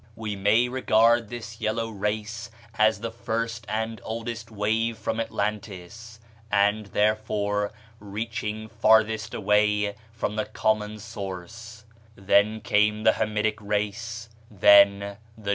We 0.15 0.35
may 0.35 0.67
regard 0.67 1.29
this 1.29 1.61
yellow 1.61 1.91
race 1.91 2.49
as 2.73 3.01
the 3.01 3.11
first 3.11 3.67
and 3.69 4.01
oldest 4.03 4.49
wave 4.49 4.97
from 4.97 5.19
Atlantis, 5.19 6.19
and, 6.51 6.87
therefore, 6.87 7.71
reaching 7.99 8.67
farthest 8.67 9.35
away 9.35 9.93
from 10.11 10.37
the 10.37 10.45
common 10.45 10.97
source; 10.97 11.85
then 12.15 12.61
came 12.61 13.03
the 13.03 13.11
Hamitic 13.13 13.61
race; 13.61 14.27
then 14.49 15.17
the 15.37 15.49
Japhetic. 15.49 15.49